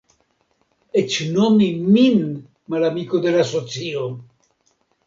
[1.01, 1.67] Eĉ nomi
[1.99, 2.27] min
[2.75, 4.13] malamiko de la socio!